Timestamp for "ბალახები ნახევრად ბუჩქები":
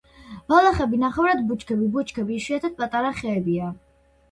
0.53-1.91